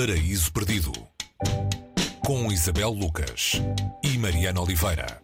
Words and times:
Paraíso 0.00 0.50
Perdido 0.50 0.92
com 2.24 2.50
Isabel 2.50 2.88
Lucas 2.88 3.60
e 4.02 4.16
Mariana 4.16 4.62
Oliveira. 4.62 5.20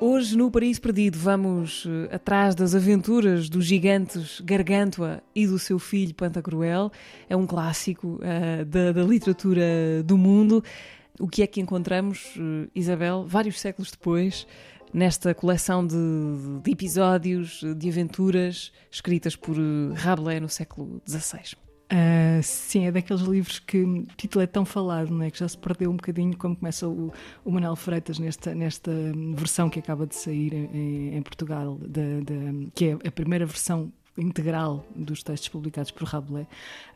Hoje, 0.00 0.36
no 0.36 0.50
Paraíso 0.50 0.80
Perdido, 0.80 1.16
vamos 1.20 1.86
eh, 1.86 2.16
atrás 2.16 2.56
das 2.56 2.74
aventuras 2.74 3.48
dos 3.48 3.64
gigantes 3.64 4.40
Gargantua 4.40 5.22
e 5.32 5.46
do 5.46 5.60
seu 5.60 5.78
filho 5.78 6.16
Pantagruel. 6.16 6.90
É 7.28 7.36
um 7.36 7.46
clássico 7.46 8.18
uh, 8.18 8.64
da, 8.64 8.90
da, 8.90 9.04
literatura 9.04 10.02
do 10.04 10.18
mundo. 10.18 10.64
O 11.20 11.28
que 11.28 11.42
é 11.42 11.46
que 11.46 11.60
encontramos, 11.60 12.34
uh, 12.36 12.68
Isabel, 12.74 13.24
vários 13.26 13.60
séculos 13.60 13.92
depois, 13.92 14.46
nesta 14.92 15.34
coleção 15.34 15.86
de, 15.86 15.96
de 16.62 16.70
episódios, 16.70 17.62
de 17.76 17.88
aventuras 17.88 18.72
escritas 18.90 19.36
por 19.36 19.56
uh, 19.56 19.92
Rabelais 19.94 20.40
no 20.40 20.48
século 20.48 21.00
XVI? 21.06 21.56
Uh, 21.86 22.42
sim, 22.42 22.86
é 22.86 22.90
daqueles 22.90 23.22
livros 23.22 23.60
que 23.60 23.78
o 23.78 24.02
título 24.16 24.42
é 24.42 24.46
tão 24.46 24.64
falado, 24.64 25.10
não 25.10 25.22
é? 25.22 25.30
que 25.30 25.38
já 25.38 25.46
se 25.46 25.56
perdeu 25.56 25.90
um 25.90 25.96
bocadinho 25.96 26.36
como 26.36 26.56
começa 26.56 26.88
o, 26.88 27.12
o 27.44 27.50
Manuel 27.50 27.76
Freitas 27.76 28.18
nesta, 28.18 28.54
nesta 28.54 28.90
versão 29.36 29.70
que 29.70 29.78
acaba 29.78 30.04
de 30.04 30.16
sair 30.16 30.52
em, 30.52 31.16
em 31.16 31.22
Portugal, 31.22 31.78
que 32.74 32.86
é 32.86 32.92
a 33.06 33.10
primeira 33.12 33.46
versão 33.46 33.92
integral 34.16 34.86
dos 34.94 35.22
textos 35.22 35.48
publicados 35.48 35.90
por 35.90 36.04
Rabelais, 36.04 36.46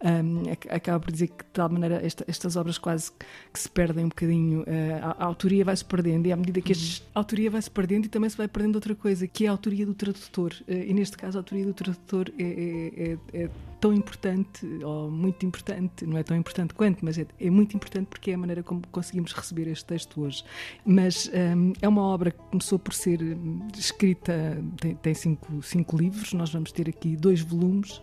um, 0.03 0.43
acaba 0.75 1.01
por 1.01 1.13
dizer 1.13 1.29
que 1.29 1.45
de 1.45 1.51
tal 1.53 1.69
maneira 1.69 2.05
esta, 2.05 2.25
estas 2.27 2.57
obras 2.57 2.79
quase 2.79 3.13
que 3.53 3.61
se 3.61 3.69
perdem 3.69 4.05
um 4.05 4.09
bocadinho, 4.09 4.61
uh, 4.63 4.65
a, 5.03 5.23
a, 5.23 5.25
autoria 5.25 5.65
vai 5.65 5.77
se 5.77 5.85
perdendo 5.85 6.27
e 6.27 6.33
à 6.33 6.37
medida 6.37 6.61
que 6.61 6.73
uhum. 6.73 6.79
a 7.15 7.19
autoria 7.19 7.51
vai 7.51 7.63
se 7.63 7.71
perdendo 7.71 8.07
e 8.07 8.09
também 8.09 8.31
se 8.31 8.37
vai 8.37 8.49
perdendo 8.49 8.77
outra 8.77 8.95
coisa, 8.95 9.27
que 9.27 9.45
é 9.45 9.49
a 9.49 9.53
autoria 9.53 9.85
do 9.85 9.95
tradutor. 9.95 10.55
Uh, 10.69 10.73
e 10.73 10.95
neste 10.95 11.17
caso 11.17 11.39
a 11.39 11.41
autoria 11.41 11.65
do 11.65 11.75
tradutor 11.75 12.31
é, 12.39 12.43
é, 12.43 13.13
é, 13.13 13.45
é 13.45 13.51
tão 13.81 13.93
importante, 13.93 14.67
ou 14.85 15.11
muito 15.11 15.45
importante, 15.47 16.05
não 16.05 16.19
é 16.19 16.23
tão 16.23 16.37
importante 16.37 16.75
quanto, 16.75 17.05
mas 17.05 17.19
é, 17.19 17.27
é, 17.41 17.49
muito 17.49 17.75
importante 17.75 18.07
porque 18.07 18.31
é 18.31 18.35
a 18.35 18.39
maneira 18.39 18.63
como 18.63 18.83
conseguimos 18.93 19.33
receber 19.33 19.69
este 19.69 19.87
texto 19.87 20.21
hoje. 20.21 20.45
Mas 20.85 21.31
um, 21.57 21.73
é 21.81 21.89
uma 21.89 22.03
obra 22.03 22.31
que 22.31 22.39
começou 22.51 22.79
por 22.79 22.93
ser 22.93 23.23
hum, 23.23 23.67
escrita, 23.77 24.63
tem, 24.79 24.95
tem 24.97 25.15
cinco, 25.15 25.63
cinco 25.63 25.97
livros, 25.97 26.33
nós 26.35 26.53
vamos 26.53 26.71
ter 26.73 26.89
aqui 26.89 27.17
dois 27.17 27.41
volumes. 27.41 28.03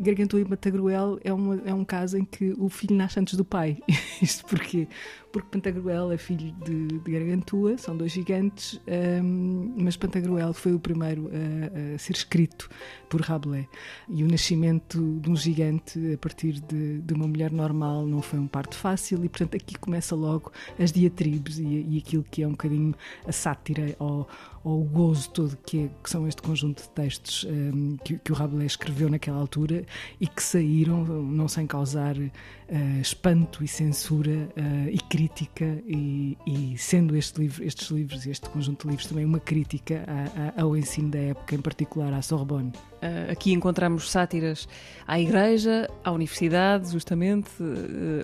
Gargantua 0.00 0.40
e 0.40 0.44
Matagruel 0.44 1.18
é, 1.22 1.32
uma, 1.32 1.60
é 1.64 1.74
um 1.74 1.84
caso 1.84 2.16
em 2.16 2.24
que 2.24 2.54
o 2.58 2.68
filho 2.68 2.96
nasce 2.96 3.20
antes 3.20 3.34
do 3.34 3.44
pai. 3.44 3.78
Isto 4.22 4.46
porquê? 4.46 4.88
Porque 5.30 5.48
Pantagruel 5.50 6.10
é 6.10 6.16
filho 6.16 6.52
de, 6.64 6.86
de 6.86 7.10
Gargantua, 7.12 7.76
são 7.76 7.96
dois 7.96 8.12
gigantes, 8.12 8.80
um, 9.22 9.74
mas 9.76 9.96
Pantagruel 9.96 10.54
foi 10.54 10.72
o 10.72 10.80
primeiro 10.80 11.28
a, 11.28 11.94
a, 11.94 11.98
ser 11.98 12.14
escrito 12.14 12.70
por 13.10 13.20
Rabelais. 13.20 13.66
E 14.08 14.24
o 14.24 14.28
nascimento 14.28 15.17
de 15.18 15.30
um 15.30 15.36
gigante 15.36 16.12
a 16.12 16.18
partir 16.18 16.60
de, 16.60 17.00
de, 17.00 17.14
uma 17.14 17.26
mulher 17.26 17.50
normal 17.50 18.06
não 18.06 18.22
foi 18.22 18.38
um 18.38 18.46
parto 18.46 18.76
fácil, 18.76 19.24
e 19.24 19.28
portanto 19.28 19.56
aqui 19.56 19.76
começa 19.76 20.14
logo 20.14 20.52
as 20.78 20.92
diatribes 20.92 21.58
e, 21.58 21.86
e 21.88 21.98
aquilo 21.98 22.24
que 22.30 22.42
é 22.42 22.46
um 22.46 22.52
bocadinho 22.52 22.94
a 23.26 23.32
sátira 23.32 23.94
ou, 23.98 24.26
ou 24.64 24.82
o 24.82 24.84
gozo 24.84 25.30
todo 25.30 25.56
que, 25.64 25.84
é, 25.84 25.90
que, 26.02 26.10
são 26.10 26.26
este 26.26 26.42
conjunto 26.42 26.82
de 26.82 26.88
textos 26.90 27.44
um, 27.44 27.96
que, 28.04 28.18
que, 28.18 28.32
o 28.32 28.34
Rabelais 28.34 28.72
escreveu 28.72 29.08
naquela 29.08 29.38
altura 29.38 29.84
e 30.20 30.26
que 30.26 30.42
saíram 30.42 31.04
não 31.04 31.48
sem 31.48 31.66
causar 31.66 32.16
uh, 32.16 33.00
espanto 33.00 33.64
e 33.64 33.68
censura 33.68 34.48
uh, 34.56 34.88
e 34.90 34.98
crítica 34.98 35.64
e, 35.86 36.36
e, 36.46 36.76
sendo 36.76 37.16
este 37.16 37.40
livro, 37.40 37.64
estes 37.64 37.88
livros 37.90 38.26
este 38.26 38.48
conjunto 38.50 38.82
de 38.82 38.90
livros 38.90 39.06
também 39.06 39.24
uma 39.24 39.40
crítica 39.40 40.04
a, 40.06 40.60
a, 40.60 40.62
ao 40.62 40.76
ensino 40.76 41.10
da 41.10 41.18
época, 41.18 41.54
em 41.54 41.60
particular 41.60 42.12
à 42.12 42.22
Sorbonne. 42.22 42.72
Uh, 43.00 43.30
aqui 43.30 43.52
encontramos 43.52 44.10
sátiras 44.10 44.68
à 45.08 45.18
igreja, 45.18 45.88
à 46.04 46.12
universidade, 46.12 46.92
justamente, 46.92 47.50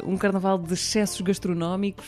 um 0.05 0.19
carnaval 0.19 0.59
de 0.59 0.75
excessos 0.75 1.21
gastronómicos. 1.22 2.06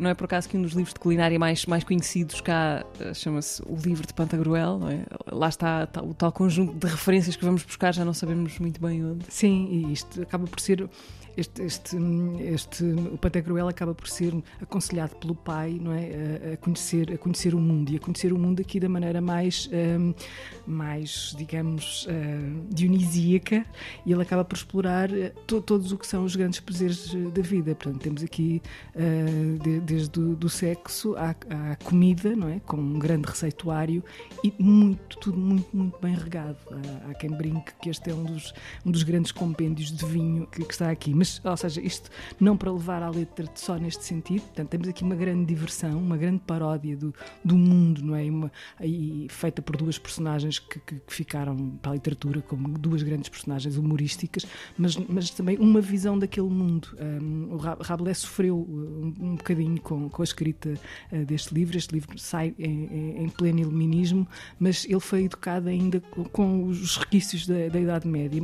não 0.00 0.08
é 0.08 0.14
por 0.14 0.24
acaso 0.24 0.48
que 0.48 0.56
um 0.56 0.62
dos 0.62 0.72
livros 0.72 0.94
de 0.94 1.00
culinária 1.00 1.36
mais, 1.38 1.66
mais 1.66 1.82
conhecidos 1.82 2.40
cá 2.40 2.86
chama-se 3.12 3.60
o 3.62 3.74
livro 3.74 4.06
de 4.06 4.14
Pantagruel, 4.14 4.80
é? 4.88 5.04
lá 5.34 5.48
está, 5.48 5.82
está, 5.82 6.02
o 6.02 6.14
tal 6.14 6.30
conjunto 6.30 6.72
de 6.74 6.86
referências 6.86 7.34
que 7.34 7.44
vamos 7.44 7.64
buscar, 7.64 7.92
já 7.92 8.04
não 8.04 8.14
sabemos 8.14 8.56
muito 8.60 8.80
bem 8.80 9.04
onde. 9.04 9.24
Sim, 9.28 9.66
e 9.72 9.92
isto 9.92 10.22
acaba 10.22 10.46
por 10.46 10.60
ser 10.60 10.88
este, 11.36 11.62
este, 11.62 11.96
este, 12.40 12.84
o 13.12 13.18
Pantagruel 13.18 13.68
acaba 13.68 13.94
por 13.94 14.08
ser 14.08 14.32
aconselhado 14.60 15.16
pelo 15.16 15.34
pai 15.34 15.78
não 15.80 15.92
é? 15.92 16.54
a, 16.54 16.56
conhecer, 16.56 17.12
a 17.12 17.18
conhecer 17.18 17.54
o 17.54 17.58
mundo 17.58 17.92
e 17.92 17.96
a 17.96 18.00
conhecer 18.00 18.32
o 18.32 18.38
mundo 18.38 18.60
aqui 18.60 18.80
da 18.80 18.88
maneira 18.88 19.20
mais, 19.20 19.68
um, 19.72 20.14
mais 20.66 21.34
digamos, 21.36 22.06
uh, 22.06 22.74
dionisíaca 22.74 23.66
e 24.04 24.12
ele 24.12 24.22
acaba 24.22 24.44
por 24.44 24.56
explorar 24.56 25.12
eh, 25.12 25.32
to, 25.46 25.60
todos 25.60 25.92
o 25.92 25.98
que 25.98 26.06
são 26.06 26.24
os 26.24 26.34
grandes 26.34 26.60
prazeres 26.60 27.14
eh, 27.14 27.30
da 27.30 27.42
vida. 27.42 27.74
Portanto, 27.74 28.02
temos 28.02 28.22
aqui 28.22 28.62
uh, 28.94 29.58
de, 29.58 29.80
desde 29.80 30.18
o 30.18 30.34
do 30.34 30.48
sexo 30.48 31.14
à, 31.16 31.30
à, 31.30 31.76
comida, 31.84 32.34
não 32.34 32.48
é? 32.48 32.60
com 32.60 32.76
um 32.76 32.98
grande 32.98 33.28
receituário 33.28 34.02
e 34.42 34.52
muito, 34.58 35.18
tudo 35.18 35.38
muito, 35.38 35.76
muito 35.76 35.98
bem 36.00 36.14
regado. 36.14 36.58
Há, 37.08 37.14
quem 37.14 37.30
brinque 37.30 37.72
que 37.80 37.90
este 37.90 38.10
é 38.10 38.14
um 38.14 38.24
dos, 38.24 38.54
um 38.84 38.90
dos 38.90 39.02
grandes 39.02 39.32
compêndios 39.32 39.92
de 39.92 40.04
vinho 40.06 40.46
que, 40.46 40.64
que 40.64 40.72
está 40.72 40.90
aqui. 40.90 41.14
Mas 41.14 41.26
mas, 41.26 41.44
ou 41.44 41.56
seja, 41.56 41.80
isto 41.80 42.08
não 42.38 42.56
para 42.56 42.70
levar 42.70 43.02
à 43.02 43.10
letra 43.10 43.46
só 43.54 43.76
neste 43.76 44.04
sentido, 44.04 44.42
portanto, 44.42 44.68
temos 44.68 44.88
aqui 44.88 45.02
uma 45.02 45.16
grande 45.16 45.44
diversão, 45.44 45.98
uma 45.98 46.16
grande 46.16 46.40
paródia 46.46 46.96
do, 46.96 47.12
do 47.44 47.56
mundo, 47.56 48.02
não 48.02 48.14
é? 48.14 48.22
Uma, 48.24 48.52
e 48.80 49.26
feita 49.28 49.60
por 49.60 49.76
duas 49.76 49.98
personagens 49.98 50.58
que, 50.58 50.78
que, 50.78 50.94
que, 51.00 51.12
ficaram 51.12 51.70
para 51.82 51.92
a 51.92 51.94
literatura 51.94 52.40
como 52.42 52.68
duas 52.78 53.02
grandes 53.02 53.28
personagens 53.28 53.76
humorísticas, 53.86 54.46
mas, 54.76 54.96
mas 54.96 55.30
também 55.30 55.56
uma 55.58 55.80
visão 55.80 56.18
daquele 56.18 56.48
mundo. 56.48 56.88
Um, 57.00 57.54
o 57.54 57.56
Rabelais 57.56 58.18
sofreu 58.18 58.58
um, 58.58 59.14
um 59.18 59.36
bocadinho 59.36 59.80
com, 59.80 60.08
com 60.08 60.22
a 60.22 60.24
escrita 60.24 60.74
uh, 61.12 61.24
deste 61.24 61.54
livro, 61.54 61.76
este 61.76 61.92
livro 61.94 62.18
sai 62.18 62.54
em, 62.58 63.24
em, 63.24 63.28
pleno 63.28 63.60
iluminismo, 63.60 64.26
mas 64.58 64.84
ele 64.84 65.00
foi 65.00 65.24
educado 65.24 65.68
ainda 65.68 66.00
com, 66.32 66.64
os 66.66 66.96
requisitos 66.96 67.46
da, 67.46 67.68
da 67.68 67.80
Idade 67.80 68.06
Média, 68.06 68.42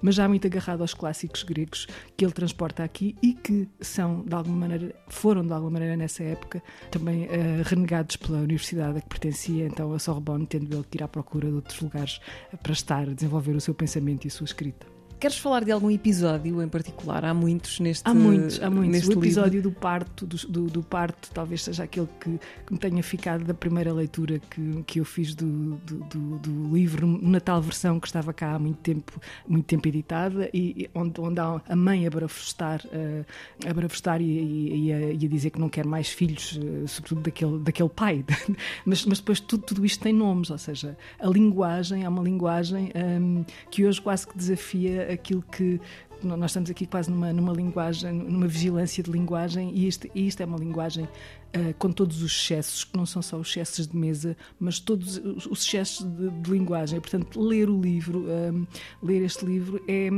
mas 0.00 0.14
já 0.14 0.28
muito 0.28 0.46
agarrado 0.46 0.80
aos 0.82 0.94
clássicos 0.94 1.42
gregos 1.42 1.86
que 2.16 2.24
ele 2.24 2.32
transporta 2.32 2.84
aqui 2.84 3.14
e 3.22 3.34
que 3.34 3.68
são, 3.80 4.24
de 4.24 4.34
alguma 4.34 4.56
maneira, 4.56 4.94
foram 5.08 5.44
de 5.46 5.52
alguma 5.52 5.72
maneira 5.72 5.96
nessa 5.96 6.22
época 6.22 6.62
também 6.90 7.24
uh, 7.24 7.62
renegados 7.64 8.16
pela 8.16 8.38
universidade 8.38 8.98
a 8.98 9.00
que 9.00 9.08
pertencia, 9.08 9.66
então 9.66 9.92
a 9.92 9.98
Sorbonne, 9.98 10.46
tendo 10.46 10.74
ele 10.74 10.84
que 10.90 10.98
ir 10.98 11.02
à 11.02 11.08
procura 11.08 11.48
de 11.48 11.54
outros 11.54 11.80
lugares 11.80 12.20
para 12.62 12.72
estar, 12.72 13.06
desenvolver 13.06 13.54
o 13.54 13.60
seu 13.60 13.74
pensamento 13.74 14.24
e 14.24 14.28
a 14.28 14.30
sua 14.30 14.44
escrita. 14.44 14.79
Queres 15.20 15.36
falar 15.36 15.64
de 15.66 15.70
algum 15.70 15.90
episódio 15.90 16.62
em 16.62 16.68
particular? 16.68 17.26
Há 17.26 17.34
muitos 17.34 17.78
neste 17.78 18.08
Há 18.08 18.14
muitos, 18.14 18.58
há 18.62 18.70
muitos. 18.70 19.06
o 19.06 19.12
episódio 19.12 19.56
livro. 19.56 19.70
do 19.70 19.76
parto, 19.78 20.26
do, 20.26 20.36
do, 20.48 20.62
do, 20.64 20.82
parto, 20.82 21.30
talvez 21.34 21.62
seja 21.62 21.84
aquele 21.84 22.08
que, 22.18 22.40
que, 22.66 22.72
me 22.72 22.78
tenha 22.78 23.02
ficado 23.02 23.44
da 23.44 23.52
primeira 23.52 23.92
leitura 23.92 24.38
que, 24.38 24.82
que 24.86 24.98
eu 24.98 25.04
fiz 25.04 25.34
do, 25.34 25.76
do, 25.76 26.38
do, 26.38 26.74
livro, 26.74 27.06
na 27.20 27.38
tal 27.38 27.60
versão 27.60 28.00
que 28.00 28.06
estava 28.06 28.32
cá 28.32 28.54
há 28.54 28.58
muito 28.58 28.78
tempo, 28.78 29.20
muito 29.46 29.66
tempo 29.66 29.86
editada, 29.88 30.48
e, 30.54 30.88
onde, 30.94 31.20
onde 31.20 31.38
há 31.38 31.60
a 31.68 31.76
mãe 31.76 32.06
a 32.06 32.10
barafustar, 32.10 32.80
a, 32.86 33.68
a 33.68 33.74
barafustar 33.74 34.22
e, 34.22 34.24
e, 34.24 34.86
e, 34.86 34.92
a, 34.94 35.00
e 35.12 35.26
a 35.26 35.28
dizer 35.28 35.50
que 35.50 35.60
não 35.60 35.68
quer 35.68 35.84
mais 35.84 36.08
filhos, 36.08 36.58
eh, 36.58 36.86
sobretudo 36.86 37.20
daquele, 37.20 37.58
daquele 37.58 37.90
pai. 37.90 38.24
mas, 38.86 39.04
mas 39.04 39.18
depois 39.18 39.38
tudo, 39.38 39.64
tudo 39.64 39.84
isto 39.84 40.02
tem 40.02 40.14
nomes, 40.14 40.48
ou 40.48 40.56
seja, 40.56 40.96
a 41.18 41.28
linguagem 41.28 42.04
é 42.04 42.08
uma 42.08 42.22
linguagem 42.22 42.90
um, 43.20 43.44
que 43.70 43.84
hoje 43.84 44.00
quase 44.00 44.26
que 44.26 44.34
desafia 44.34 45.09
aquilo 45.10 45.42
que 45.42 45.80
nós 46.22 46.50
estamos 46.50 46.70
aqui 46.70 46.86
quase 46.86 47.10
numa, 47.10 47.32
numa 47.32 47.52
linguagem, 47.52 48.12
numa 48.12 48.46
vigilância 48.46 49.02
de 49.02 49.10
linguagem, 49.10 49.70
e 49.74 49.86
isto, 49.86 50.08
e 50.14 50.26
isto 50.26 50.42
é 50.42 50.46
uma 50.46 50.58
linguagem 50.58 51.04
uh, 51.04 51.74
com 51.78 51.90
todos 51.90 52.22
os 52.22 52.32
excessos, 52.32 52.84
que 52.84 52.96
não 52.96 53.06
são 53.06 53.22
só 53.22 53.36
os 53.36 53.48
excessos 53.48 53.86
de 53.86 53.96
mesa, 53.96 54.36
mas 54.58 54.78
todos 54.78 55.16
os 55.18 55.64
excessos 55.64 56.06
de, 56.06 56.30
de 56.30 56.50
linguagem. 56.50 57.00
Portanto, 57.00 57.40
ler 57.40 57.68
o 57.68 57.80
livro, 57.80 58.26
um, 58.28 58.66
ler 59.02 59.22
este 59.22 59.44
livro, 59.44 59.82
é, 59.88 60.08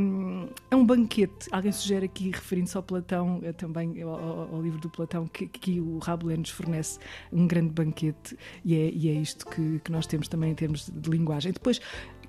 é 0.71 0.77
um 0.77 0.85
banquete. 0.85 1.49
Alguém 1.51 1.73
sugere 1.73 2.07
aqui, 2.07 2.31
referindo-se 2.31 2.77
ao 2.77 2.83
Platão, 2.83 3.39
uh, 3.39 3.53
também 3.55 4.03
ao, 4.03 4.55
ao, 4.55 4.63
livro 4.63 4.81
do 4.81 4.91
Platão, 4.91 5.27
que, 5.27 5.47
que 5.47 5.81
o 5.81 5.99
Rabelais 5.99 6.39
nos 6.39 6.51
fornece 6.51 6.99
um 7.33 7.47
grande 7.47 7.71
banquete, 7.71 8.37
e 8.65 8.75
é, 8.75 8.91
e 8.91 9.09
é 9.09 9.13
isto 9.13 9.47
que, 9.47 9.81
que 9.81 9.93
nós 9.93 10.07
temos 10.07 10.29
também 10.29 10.51
em 10.51 10.55
termos 10.55 10.91
de 10.93 11.11
linguagem. 11.11 11.53
Depois, 11.53 11.81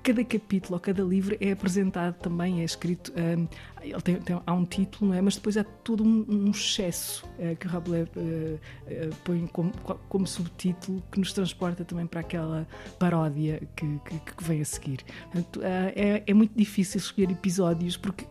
cada 0.04 0.22
capítulo 0.22 0.74
ou 0.74 0.80
cada 0.80 1.02
livro 1.02 1.34
é 1.40 1.52
apresentado 1.52 2.14
também, 2.16 2.60
é 2.60 2.64
escrito, 2.64 3.10
um, 3.16 3.48
ele 3.80 4.00
tem, 4.02 4.16
tem, 4.16 4.38
há 4.46 4.52
um 4.52 4.66
título, 4.66 5.10
não 5.10 5.16
é? 5.16 5.22
mas 5.22 5.36
depois 5.36 5.56
há 5.56 5.64
todo 5.64 6.04
um, 6.04 6.26
um 6.28 6.50
excesso 6.50 7.26
uh, 7.38 7.56
que 7.56 7.66
o 7.66 7.70
Rabelais 7.70 8.06
uh, 8.08 8.20
uh, 8.20 9.16
põe 9.24 9.46
como, 9.46 9.72
como, 10.10 10.26
subtítulo 10.26 11.02
que 11.10 11.18
nos 11.18 11.32
transporta 11.32 11.86
também 11.86 12.06
para 12.06 12.20
aquela 12.20 12.68
paródia 12.98 13.66
que, 13.74 13.98
que, 14.04 14.18
que 14.32 14.44
vem 14.44 14.60
a 14.60 14.64
seguir. 14.64 15.00
Portanto, 15.32 15.60
é, 15.62 16.22
é 16.26 16.34
muito 16.34 16.52
difícil 16.54 16.98
escolher 16.98 17.30
episódios 17.30 17.96
porque 17.96 18.26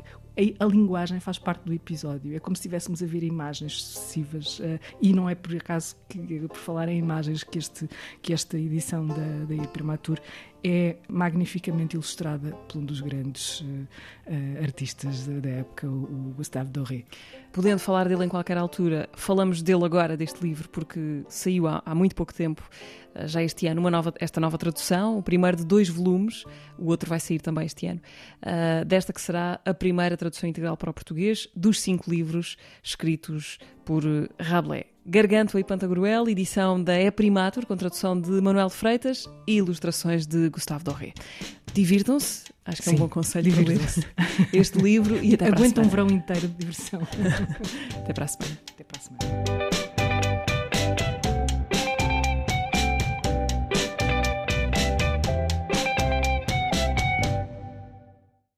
a, 0.59 0.65
linguagem 0.65 1.19
faz 1.19 1.37
parte 1.37 1.63
do 1.63 1.73
episódio. 1.73 2.35
É 2.35 2.39
como 2.39 2.55
se 2.55 2.61
estivéssemos 2.61 3.03
a 3.03 3.05
ver 3.05 3.23
imagens 3.23 3.81
sucessivas 3.81 4.59
uh, 4.59 4.79
e 5.01 5.13
não 5.13 5.29
é 5.29 5.35
por 5.35 5.55
acaso 5.55 5.95
que, 6.09 6.39
por 6.47 6.57
falar 6.57 6.87
em 6.89 6.97
imagens, 6.97 7.43
que, 7.43 7.59
este, 7.59 7.87
que 8.21 8.33
esta 8.33 8.57
edição 8.57 9.05
da, 9.05 9.15
da 9.15 9.67
Primatur 9.67 10.19
é 10.63 10.95
magnificamente 11.10 11.95
ilustrada 11.95 12.51
por 12.68 12.77
um 12.80 12.86
dos 12.86 13.01
grandes 13.01 13.60
uh, 13.62 13.65
uh, 13.65 14.63
artistas 14.63 15.27
da, 15.27 15.39
da, 15.39 15.50
época, 15.50 15.88
o, 15.88 16.33
Gustave 16.38 16.69
Doré. 16.69 17.04
Podendo 17.51 17.80
falar 17.80 18.07
dele 18.07 18.25
em 18.25 18.30
qualquer 18.30 18.57
altura, 18.57 19.10
falamos 19.13 19.62
dele 19.62 19.83
agora, 19.83 20.15
deste 20.15 20.42
livro, 20.42 20.69
porque 20.69 21.24
saiu 21.27 21.68
há, 21.68 21.83
há 21.86 21.94
muito 21.94 22.15
pouco 22.15 22.33
tempo, 22.33 22.63
uh, 23.13 23.27
já 23.27 23.44
este 23.44 23.68
ano, 23.68 23.81
uma 23.81 23.92
nova, 23.92 24.13
esta 24.19 24.39
nova 24.39 24.57
tradução, 24.57 25.18
o 25.18 25.21
primeiro 25.24 25.57
de 25.57 25.65
dois 25.65 25.89
volumes, 25.89 26.45
o 26.77 26.88
outro 26.88 27.10
vai 27.10 27.19
sair 27.19 27.39
também 27.39 27.65
este 27.65 27.86
ano, 27.88 28.01
desta 28.88 29.12
que 29.12 29.21
será 29.21 29.60
a 29.65 29.74
primeira 29.74 30.15
tradução 30.15 30.50
integral 30.50 30.77
para 30.77 30.89
o 30.89 30.94
português 30.94 31.48
dos 31.56 31.81
cinco 31.81 32.10
livros 32.10 32.57
escritos 32.81 33.57
por 33.83 34.04
Rabelais. 34.39 34.92
Gargantua 35.05 35.59
e 35.59 35.63
Pantagruel, 35.63 36.29
edição 36.29 36.81
da 36.81 37.00
E 37.00 37.11
Primatur, 37.11 37.65
com 37.65 37.75
tradução 37.75 38.19
de 38.19 38.31
Manuel 38.41 38.69
Freitas 38.69 39.29
e 39.45 39.57
ilustrações 39.57 40.25
de 40.25 40.50
Gustavo 40.50 40.83
Doré. 40.83 41.13
Divirtam-se, 41.73 42.44
acho 42.65 42.81
que 42.81 42.89
Sim, 42.89 42.91
é 42.91 42.94
um 42.95 43.00
bom 43.00 43.09
conselho 43.09 43.53
para 43.53 43.63
ler 43.63 43.79
este 44.53 44.77
livro 44.77 45.21
e 45.23 45.33
até 45.33 45.47
Aguenta 45.53 45.81
um 45.81 45.89
verão 45.89 46.07
inteiro 46.07 46.47
de 46.47 46.53
diversão. 46.53 47.01
até 48.00 48.13
para 48.13 48.25
a 48.25 48.27
semana. 48.27 48.57